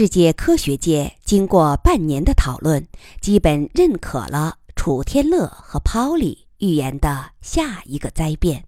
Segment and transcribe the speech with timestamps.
[0.00, 2.88] 世界科学界经过半年的讨论，
[3.20, 8.64] 基本认可了楚天乐和泡利预言的下一个灾变。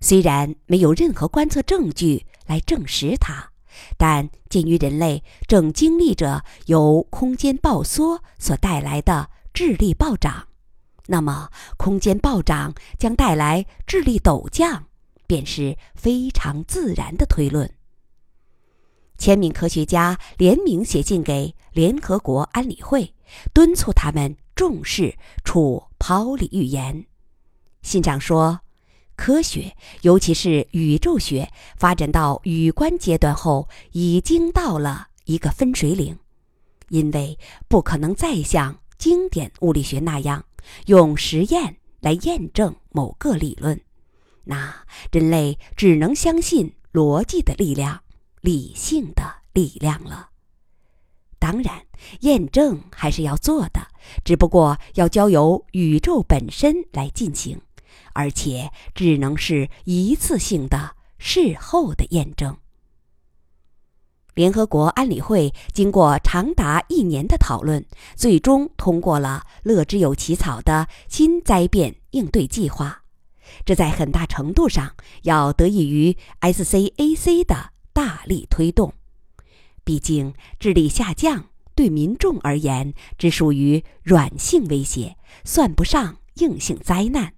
[0.00, 3.50] 虽然没有任何观测证据来证实它，
[3.96, 10.46] 但鉴于人类正经历着由空间暴缩所带来的智力暴涨，
[11.08, 14.84] 那么空间暴涨将带来智力陡降，
[15.26, 17.68] 便是非常自然的推论。
[19.18, 23.12] 千名科学家联名写信给联合国安理会，
[23.52, 27.04] 敦促他们重视处抛离预言。
[27.82, 28.60] 信上说。
[29.20, 36.16] 科学，尤其是宇宙学，发展到宇观阶段后，已经到了一个分水岭，
[36.90, 40.44] 因为不可能再像经典物理学那样
[40.86, 43.80] 用实验来验证某个理论，
[44.44, 44.72] 那
[45.10, 48.00] 人类只能相信逻辑的力量、
[48.40, 50.30] 理性的力量了。
[51.38, 51.86] 当然，
[52.20, 53.80] 验证还是要做的，
[54.24, 57.60] 只不过要交由宇宙本身来进行。
[58.12, 62.56] 而且只能是一次性的事后的验证。
[64.34, 67.84] 联合国安理会经过长达一年的讨论，
[68.16, 73.02] 最终通过了乐之有起草的新灾变应对计划。
[73.64, 78.94] 这在很大程度上要得益于 SCAC 的大力推动。
[79.82, 87.32] 毕竟智力下降对民众而言只属于软性威胁，算不上硬性灾难。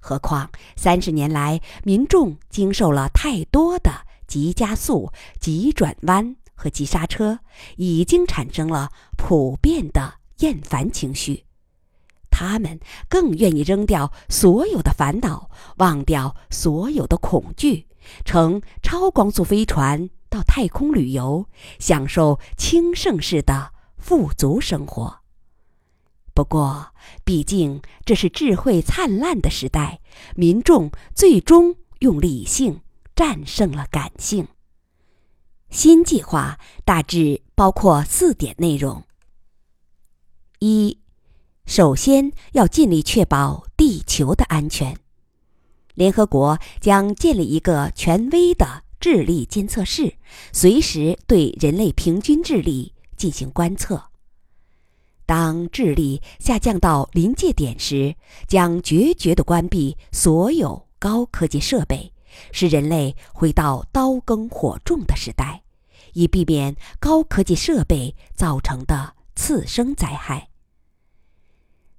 [0.00, 3.92] 何况三十年来，民众经受了太多的
[4.26, 7.38] 急加速、急转弯和急刹车，
[7.76, 11.44] 已经产生了普遍的厌烦情绪。
[12.32, 17.86] 他们更愿意扔掉所有的烦恼，忘掉所有的恐惧，
[18.24, 21.46] 乘超光速飞船到太空旅游，
[21.78, 25.20] 享受轻盛式的富足生活。
[26.34, 26.92] 不过，
[27.24, 30.00] 毕竟这是智慧灿烂的时代，
[30.34, 32.80] 民众最终用理性
[33.14, 34.48] 战胜了感性。
[35.70, 39.04] 新计划大致包括四点内容：
[40.58, 40.98] 一，
[41.66, 45.03] 首先要尽力确保地球的安全。
[45.94, 50.14] 联合国将建立一个权威的智力监测室，
[50.52, 54.10] 随时对人类平均智力进行观测。
[55.26, 58.14] 当智力下降到临界点时，
[58.46, 62.12] 将决绝地关闭所有高科技设备，
[62.52, 65.62] 使人类回到刀耕火种的时代，
[66.12, 70.48] 以避免高科技设备造成的次生灾害。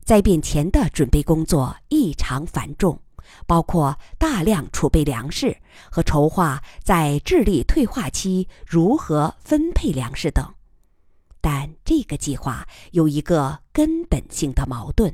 [0.04, 3.00] 灾变前的准备工作异常繁重，
[3.46, 5.58] 包括大量储备粮食
[5.92, 10.54] 和筹划在智力退化期如何分配粮食等。
[11.42, 15.14] 但这个计划有一个根本性的矛盾：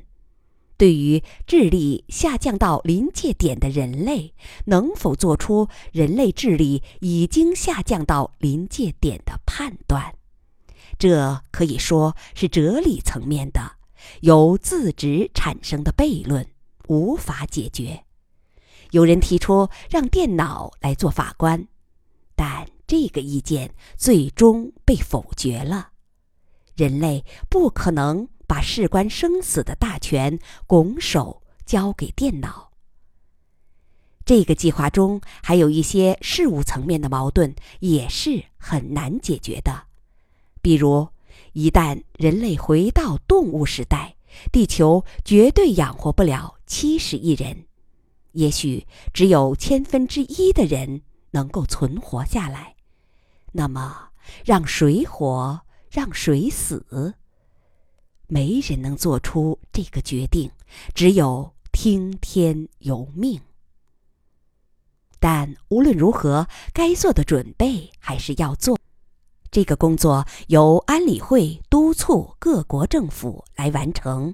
[0.77, 4.33] 对于智力下降到临界点的人类，
[4.65, 10.15] 能否做出人类智力已经下降到临界点的判断？
[10.97, 13.73] 这可以说是哲理层面的、
[14.21, 16.47] 由自值产生的悖论，
[16.91, 18.03] 无法解决。
[18.91, 21.65] 有人提出让电脑来做法官，
[22.35, 25.91] 但这个意见最终被否决了。
[26.75, 30.37] 人类不可能把事关生死的大权
[30.67, 32.71] 拱手交给电脑。
[34.25, 39.85] 这个计划中还有一些事物层面的矛盾，也是很难解决的。
[40.61, 41.07] 比如，
[41.53, 44.17] 一旦人类回到动物时代，
[44.51, 47.65] 地球绝对养活不了七十亿人，
[48.31, 51.01] 也许只有千分之一的人
[51.31, 52.77] 能够存活下来。
[53.51, 54.11] 那么，
[54.45, 55.63] 让谁活？
[55.89, 57.13] 让谁死？
[58.27, 60.49] 没人能做出这个决定，
[60.95, 63.41] 只有听天由命。
[65.19, 68.79] 但无论如何，该做的准备还是要做。
[69.51, 74.33] 这个工作由安理会督促各国政府来完成。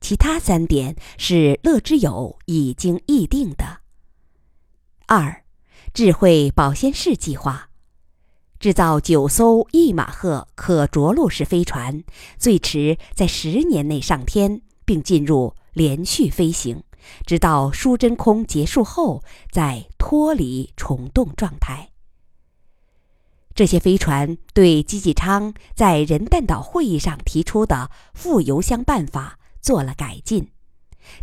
[0.00, 3.80] 其他三点是乐之友已经议定的。
[5.06, 5.44] 二，
[5.94, 7.70] 智慧保鲜室计划。
[8.58, 12.02] 制造九艘一马赫可着陆式飞船，
[12.38, 16.82] 最迟在十年内上天，并进入连续飞行，
[17.26, 21.90] 直到输真空结束后再脱离虫洞状态。
[23.54, 30.52] 这些飞船对机济昌在人弹岛会议上提出的副油箱办法做了改进。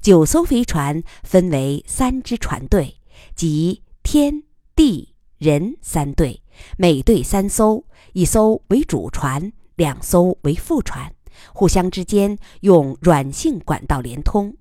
[0.01, 2.99] 九艘飞船分为三支船队，
[3.37, 4.43] 即天
[4.75, 6.43] 地人三队。
[6.77, 11.15] 每队三艘，一艘为主船，两艘为副船，
[11.53, 14.57] 互相之间用软性管道连通。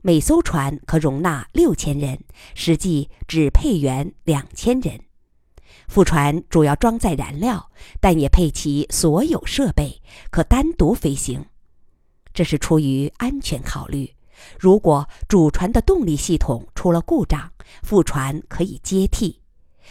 [0.00, 2.24] 每艘船可容纳六千人，
[2.54, 4.98] 实际只配员两千人。
[5.88, 7.70] 副船主要装载燃料，
[8.00, 10.00] 但也配齐所有设备，
[10.30, 11.44] 可单独飞行。
[12.38, 14.08] 这是出于安全考虑。
[14.60, 17.50] 如果主船的动力系统出了故障，
[17.82, 19.40] 副船可以接替，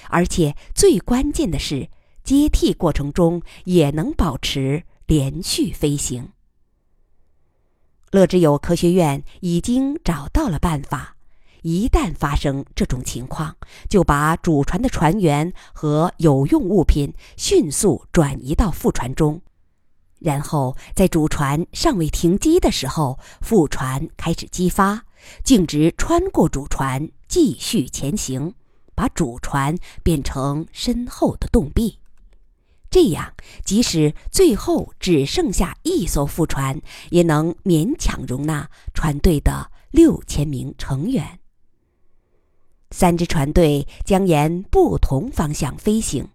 [0.07, 1.89] 而且最关键的是，
[2.23, 6.29] 接替过程中也能保持连续飞行。
[8.11, 11.17] 乐之友科学院已经找到了办法，
[11.63, 13.53] 一旦发生这种情况，
[13.89, 19.41] 就把主船的船员和有用物品迅速转移到副船中。
[20.19, 25.05] 然后，在主船尚未停机的时候，副船开始激发，
[25.43, 28.53] 径直穿过主船，继续前行，
[28.95, 31.99] 把主船变成身后的洞壁。
[32.89, 33.33] 这样，
[33.63, 41.39] 即使最后只剩下一艘副船，也能勉强容纳船队的六千名成员。
[42.91, 46.29] 三支船队将沿不同方向飞行。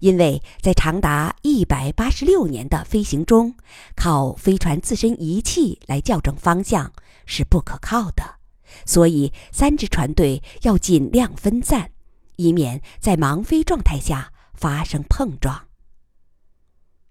[0.00, 3.54] 因为在长达一百八十六年的飞行中，
[3.94, 6.92] 靠飞船自身仪器来校正方向
[7.26, 8.36] 是不可靠的，
[8.84, 11.90] 所以三支船队要尽量分散，
[12.36, 15.66] 以免在盲飞状态下发生碰撞。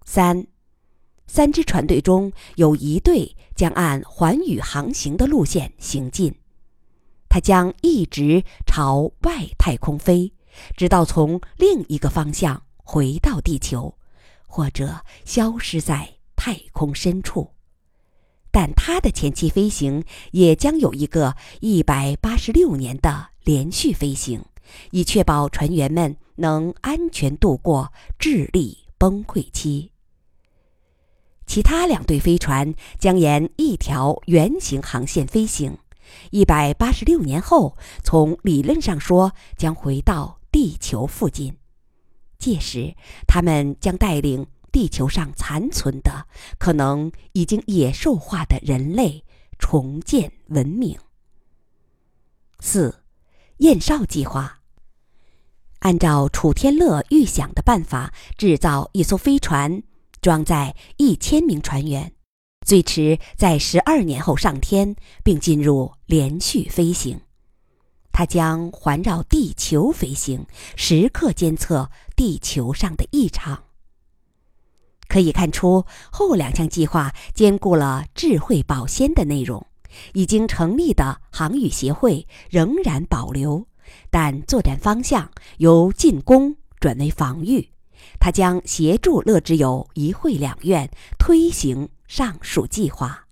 [0.05, 0.47] 三，
[1.27, 6.35] 三支船队中有一队将按环宇航行的路线行进，
[7.29, 10.33] 它将一直朝外太空飞。
[10.75, 13.95] 直到从另一个方向回到地球，
[14.47, 17.51] 或者消失在太空深处，
[18.51, 24.43] 但它的前期飞行也将有一个一百八十六年的连续飞行，
[24.91, 29.91] 以确保船员们能安全度过智力崩溃期。
[31.45, 35.77] 其他两队飞船将沿一条圆形航线飞行，
[36.31, 40.38] 一百八十六年后，从理论上说将回到。
[40.51, 41.57] 地球附近，
[42.37, 42.95] 届时
[43.27, 49.23] 他们将带领地球上残存的、可能已经野兽化的人类
[49.57, 50.97] 重建文明。
[52.59, 53.03] 四，
[53.57, 54.59] 燕少计划，
[55.79, 59.81] 按照楚天乐预想的办法，制造一艘飞船，
[60.21, 62.13] 装载一千名船员，
[62.65, 67.21] 最迟在十二年后上天，并进入连续飞行。
[68.19, 70.45] 它将环绕地球飞行，
[70.75, 73.63] 时刻监测地球上的异常。
[75.07, 79.65] 可以看出，后两项计划兼顾了智慧保鲜的内容。
[80.11, 83.65] 已经成立的航宇协会仍然保留，
[84.11, 87.69] 但作战方向由进攻转为防御。
[88.19, 93.28] 它将协助乐之友一会两院推行上述计划。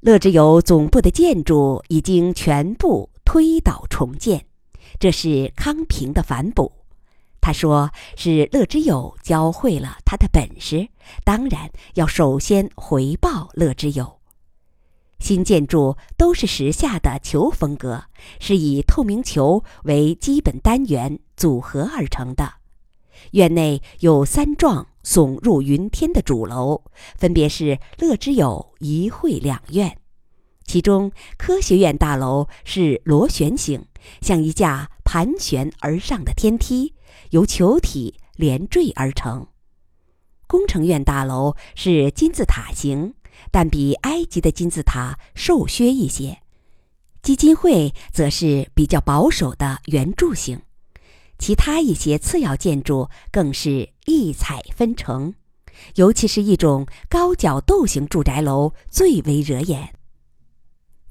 [0.00, 4.46] 乐之友总部的建筑已经全部推倒重建，
[5.00, 6.70] 这是康平的反哺。
[7.40, 10.88] 他说：“是乐之友教会了他的本事，
[11.24, 14.18] 当然要首先回报乐之友。
[15.18, 18.04] 新建筑都是时下的球风格，
[18.38, 22.52] 是以透明球为基本单元组合而成的。
[23.32, 26.82] 院内有三幢。”耸入云天的主楼，
[27.16, 29.98] 分别是乐之友一会两院，
[30.64, 33.84] 其中科学院大楼是螺旋形，
[34.20, 36.94] 像一架盘旋而上的天梯，
[37.30, 39.46] 由球体连缀而成；
[40.48, 43.14] 工程院大楼是金字塔形，
[43.52, 46.38] 但比埃及的金字塔瘦削一些；
[47.22, 50.60] 基金会则是比较保守的圆柱形。
[51.38, 55.34] 其他一些次要建筑更是异彩纷呈，
[55.96, 59.92] 尤其是一种高角斗型住宅楼最为惹眼。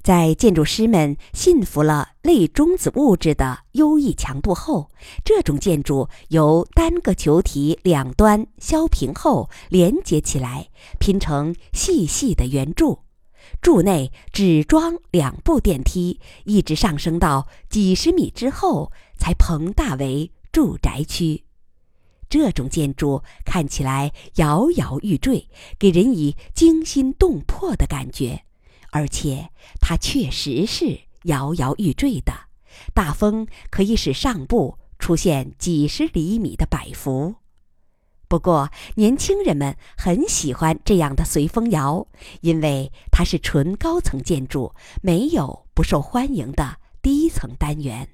[0.02, 4.88] 在建筑师们信服了类中子物质的优异强度后，
[5.24, 10.68] 这种建筑由单个球体两端削平后连接起来，
[11.00, 13.00] 拼成细细的圆柱。
[13.60, 18.92] 柱内只装两部电梯，一直上升到几十米之后。
[19.18, 21.44] 才膨大为住宅区，
[22.28, 28.44] 这种建筑看起来摇摇欲坠，给人以惊心动魄的感觉，
[28.90, 32.32] 而且它确实是摇摇欲坠的。
[32.94, 37.36] 大风可以使上部出现几十厘米的摆幅。
[38.28, 42.08] 不过，年轻人们很喜欢这样的随风摇，
[42.40, 48.08] 因为它是纯高层建筑，没有不受欢迎的低层单元。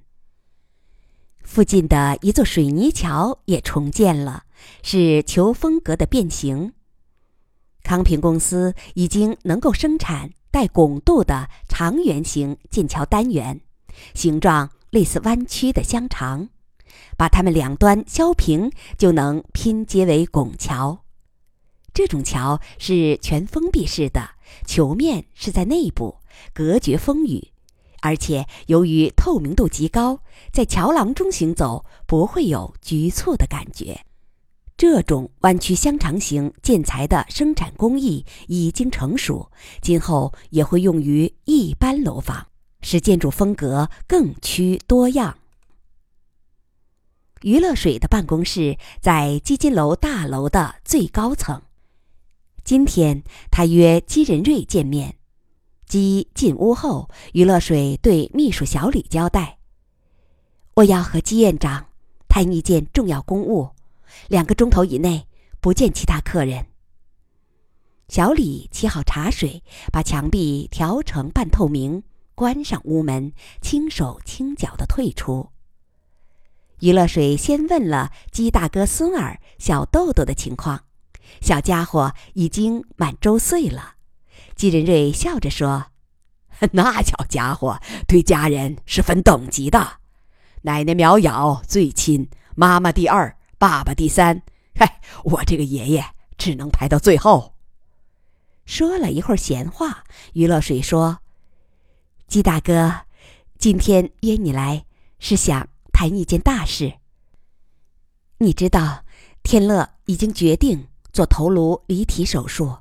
[1.42, 4.44] 附近的一座水泥桥也重建了，
[4.82, 6.72] 是球风格的变形。
[7.82, 13.60] 康平公司已经能够生产带拱度的长圆形建桥单元，
[14.14, 16.48] 形状类似弯曲的香肠，
[17.16, 21.04] 把它们两端削平就能拼接为拱桥。
[21.92, 24.30] 这种桥是全封闭式的，
[24.64, 26.16] 球面是在内部，
[26.54, 27.51] 隔绝风雨。
[28.02, 30.18] 而且由于透明度极高，
[30.52, 34.04] 在桥廊中行走不会有局促的感觉。
[34.76, 42.48] 这种弯曲香肠型建材的生产工艺已经成熟，今后也会用于一般楼房，
[42.80, 45.38] 使建筑风格更趋多样。
[47.42, 51.62] 余乐水的办公室在基金楼大楼的最高层。
[52.64, 55.21] 今天他约姬仁瑞见面。
[55.92, 59.58] 姬进屋后，余乐水对秘书小李交代
[60.76, 61.88] ：“我要和姬院长
[62.30, 63.68] 谈一件重要公务，
[64.28, 65.26] 两个钟头以内
[65.60, 66.64] 不见其他客人。”
[68.08, 72.02] 小李沏好茶水，把墙壁调成半透明，
[72.34, 75.50] 关上屋门，轻手轻脚的退出。
[76.80, 80.84] 余乐水先问了姬大哥孙儿小豆豆的情况，
[81.42, 83.96] 小家伙已经满周岁了。
[84.54, 85.86] 季仁瑞笑着说
[86.72, 89.98] ：“那小家伙对家人是分等级的，
[90.62, 94.42] 奶奶苗瑶最亲，妈妈第二，爸爸第三。
[94.74, 96.04] 嗨，我这个爷爷
[96.38, 97.54] 只能排到最后。”
[98.64, 100.04] 说了一会儿闲话，
[100.34, 101.18] 于乐水说
[102.28, 102.94] ：“季大哥，
[103.58, 104.84] 今天约你来
[105.18, 106.92] 是想谈一件大事。
[108.38, 109.04] 你知道，
[109.42, 112.76] 天乐已经决定做头颅离体手术，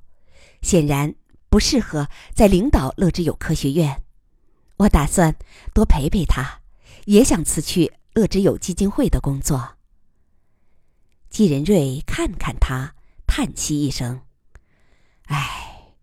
[0.61, 1.15] 显然。”
[1.51, 4.01] 不适合在领导乐之友科学院，
[4.77, 5.35] 我打算
[5.73, 6.61] 多陪陪他，
[7.03, 9.75] 也想辞去乐之友基金会的工作。
[11.29, 12.95] 季仁瑞看看他，
[13.27, 14.21] 叹息一声
[15.27, 15.95] ：“唉，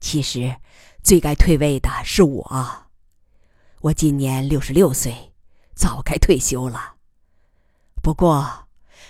[0.00, 0.56] 其实
[1.02, 2.86] 最该退位的是我。
[3.82, 5.34] 我今年六十六岁，
[5.74, 6.94] 早该退休了。
[8.02, 8.68] 不过，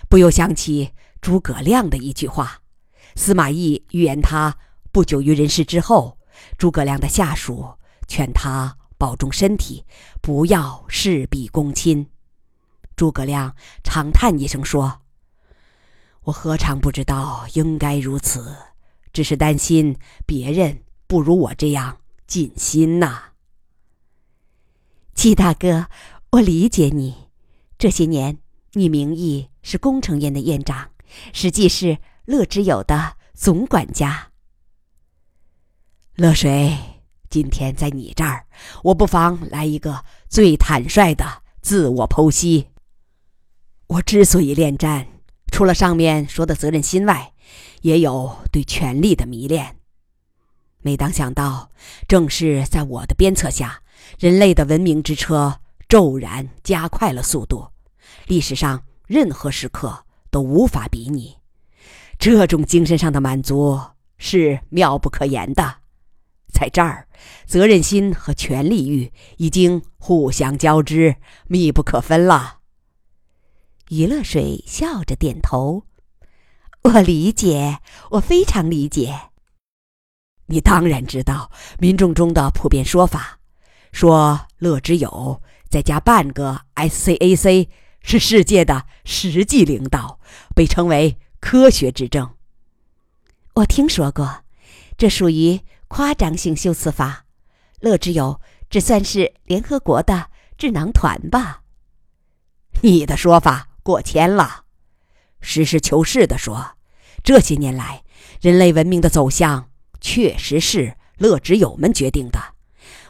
[0.08, 2.62] 不由想起诸葛亮的一句话：
[3.14, 4.58] 司马懿预言他。”
[4.94, 6.16] 不久于人世之后，
[6.56, 7.74] 诸葛亮的下属
[8.06, 9.84] 劝他保重身体，
[10.22, 12.06] 不要事必躬亲。
[12.94, 15.00] 诸葛亮长叹一声说
[16.22, 18.54] ：“我何尝不知道应该如此，
[19.12, 21.98] 只是担心别人不如我这样
[22.28, 23.30] 尽心呐。”
[25.12, 25.88] 季大哥，
[26.30, 27.30] 我理解你。
[27.76, 28.38] 这些年，
[28.74, 30.90] 你名义是工程院的院长，
[31.32, 34.30] 实际是乐之友的总管家。
[36.16, 36.72] 乐水，
[37.28, 38.46] 今天在你这儿，
[38.84, 42.68] 我不妨来一个最坦率的自我剖析。
[43.88, 45.08] 我之所以恋战，
[45.50, 47.32] 除了上面说的责任心外，
[47.82, 49.78] 也有对权力的迷恋。
[50.82, 51.72] 每当想到，
[52.06, 53.82] 正是在我的鞭策下，
[54.16, 57.66] 人类的文明之车骤然加快了速度，
[58.28, 61.38] 历史上任何时刻都无法比拟，
[62.20, 63.80] 这种精神上的满足
[64.16, 65.78] 是妙不可言的。
[66.54, 67.08] 在这儿，
[67.46, 71.16] 责任心和权力欲已经互相交织，
[71.48, 72.60] 密不可分了。
[73.88, 75.82] 余乐水笑着点头
[76.84, 77.80] ：“我理解，
[78.12, 79.32] 我非常理解。
[80.46, 83.40] 你当然知道民众中的普遍说法，
[83.90, 87.68] 说乐之友再加半个 SCAC
[88.00, 90.20] 是世界的实际领导，
[90.54, 92.30] 被称为科学执政。
[93.54, 94.44] 我听说过，
[94.96, 95.60] 这属于。”
[95.96, 97.24] 夸张性修辞法，
[97.78, 101.62] 乐之友只算是联合国的智囊团吧？
[102.80, 104.64] 你的说法过谦了。
[105.40, 106.72] 实事求是的说，
[107.22, 108.02] 这些年来，
[108.40, 109.70] 人类文明的走向
[110.00, 112.40] 确实是乐之友们决定的。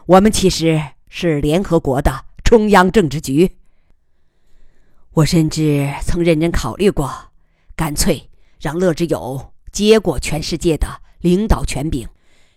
[0.05, 3.57] 我们其实是联合国的中央政治局。
[5.12, 7.33] 我甚至曾认真考虑过，
[7.75, 8.29] 干脆
[8.61, 12.07] 让乐之友接过全世界的领导权柄。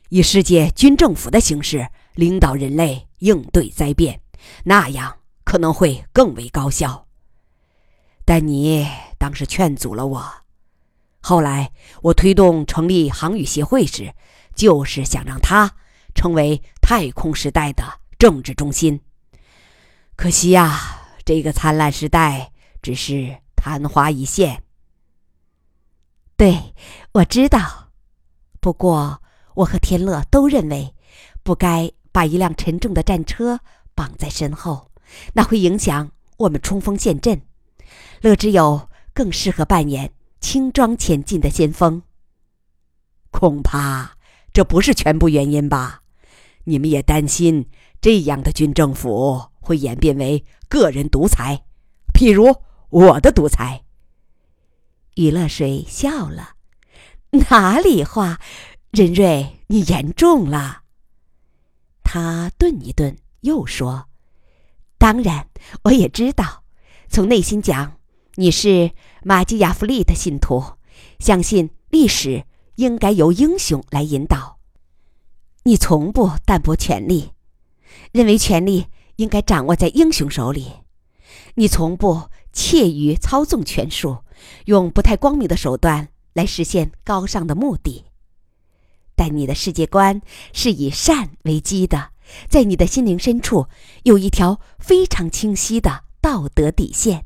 [0.10, 4.22] 以世界军政府的形式领导人类应对灾变，
[4.64, 7.08] 那样可能会更为高效。
[8.24, 8.88] 但你
[9.18, 10.34] 当时劝阻了我。
[11.20, 11.72] 后来
[12.02, 14.14] 我推动成立航宇协会时，
[14.56, 15.76] 就是想让它
[16.16, 17.84] 成为太空时代的
[18.18, 19.02] 政治中心。
[20.16, 24.64] 可惜呀，这个灿烂时代只是昙花一现。
[26.38, 26.74] 对，
[27.12, 27.90] 我知道。
[28.62, 29.22] 不过。
[29.58, 30.94] 我和天乐都认为，
[31.42, 33.60] 不该把一辆沉重的战车
[33.96, 34.92] 绑在身后，
[35.34, 37.42] 那会影响我们冲锋陷阵，
[38.22, 42.04] 乐之友更适合扮演轻装前进的先锋。
[43.32, 44.16] 恐怕
[44.54, 46.04] 这不是全部原因吧？
[46.66, 47.68] 你们也担心
[48.00, 51.64] 这样的军政府会演变为个人独裁，
[52.14, 52.56] 譬如
[52.90, 53.84] 我的独裁。
[55.16, 56.52] 余乐水笑了
[57.50, 58.40] ：“哪里话，
[58.92, 60.84] 任瑞，你言重了。”
[62.04, 64.08] 他顿一顿，又说
[64.98, 65.50] ：“当然，
[65.84, 66.64] 我也知道。
[67.10, 67.98] 从内心讲，
[68.36, 68.92] 你是
[69.24, 70.64] 马基雅弗利的信徒，
[71.20, 74.60] 相信历史应该由英雄来引导。
[75.64, 77.32] 你从不淡泊权力，
[78.14, 80.72] 认为权力应该掌握在英雄手里。
[81.56, 84.20] 你从不怯于操纵权术，
[84.66, 88.06] 用不太光明的手段来实现高尚的目的。”
[89.18, 90.22] 但你的世界观
[90.54, 92.12] 是以善为基的，
[92.48, 93.66] 在你的心灵深处
[94.04, 97.26] 有一条非常清晰的道德底线。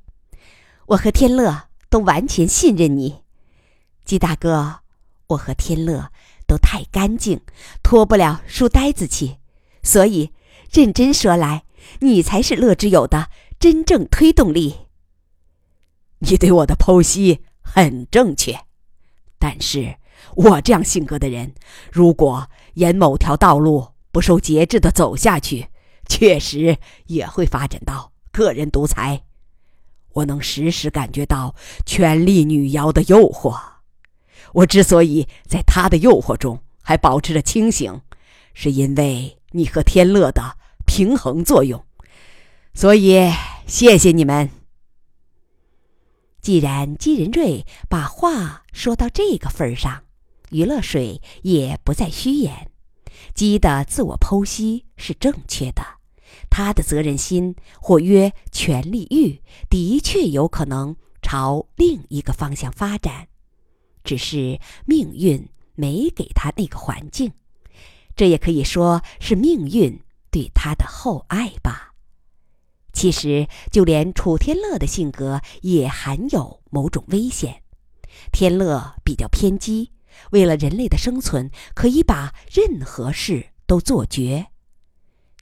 [0.87, 3.23] 我和天乐都完全信任你，
[4.05, 4.79] 鸡大哥，
[5.27, 6.13] 我和天乐
[6.47, 7.41] 都太干净，
[7.83, 9.39] 脱不了书呆子气，
[9.83, 10.31] 所以
[10.71, 11.65] 认真说来，
[11.99, 13.29] 你才是乐之友的
[13.59, 14.87] 真正推动力。
[16.19, 18.57] 你对我的剖析很正确，
[19.37, 19.97] 但是。
[20.35, 21.53] 我这样性格的人，
[21.91, 25.67] 如果沿某条道路不受节制的走下去，
[26.07, 29.23] 确实也会发展到个人独裁。
[30.13, 33.57] 我能时时感觉到权力女妖的诱惑。
[34.53, 38.01] 我之所以在她的诱惑中还保持着清醒，
[38.53, 41.85] 是因为你和天乐的平衡作用。
[42.73, 43.31] 所以，
[43.65, 44.49] 谢谢你们。
[46.41, 50.03] 既然姬仁瑞把话说到这个份上。
[50.51, 52.69] 娱乐水也不再虚言，
[53.33, 55.81] 鸡的自我剖析是正确的，
[56.49, 63.27] 他的责任心或曰权力欲的确有可能朝另一个方向发展，
[64.03, 67.31] 只是命运没给他那个环境，
[68.15, 71.93] 这也可以说是命运对他的厚爱吧。
[72.91, 77.63] 其实，就连楚天乐的性格也含有某种危险，
[78.33, 79.91] 天乐比较偏激。
[80.31, 84.47] 为了人类的生存，可以把任何事都做绝。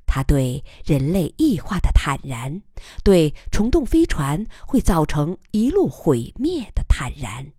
[0.06, 2.64] 他对人类异化的坦然，
[3.04, 7.54] 对虫洞飞船会造成一路毁灭的坦然，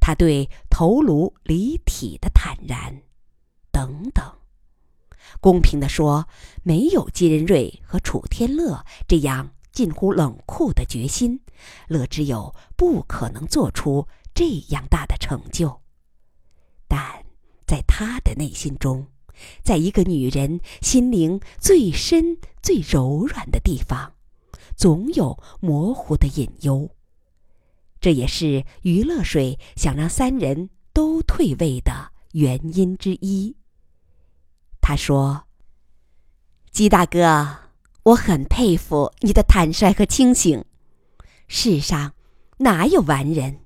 [0.00, 3.02] 他对头颅离体的坦然，
[3.70, 4.22] 等等。
[5.40, 6.28] 公平地说，
[6.62, 11.40] 没有金仁瑞和楚天乐这样近乎冷酷的决心，
[11.88, 15.83] 乐之友不可能做出这样大的成就。
[16.94, 17.24] 但
[17.66, 19.04] 在他的内心中，
[19.64, 24.12] 在一个女人心灵最深、最柔软的地方，
[24.76, 26.88] 总有模糊的隐忧。
[28.00, 33.56] 这也是余乐水想让三人都退位的原因之一。
[34.80, 35.48] 他说
[36.70, 37.58] ：“姬大哥，
[38.04, 40.64] 我很佩服你的坦率和清醒。
[41.48, 42.14] 世上
[42.58, 43.64] 哪有完人？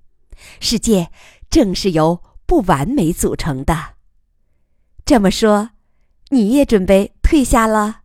[0.60, 1.10] 世界
[1.50, 3.96] 正是由……”不完美组成的。
[5.04, 5.72] 这么说，
[6.30, 7.97] 你也准备退下了？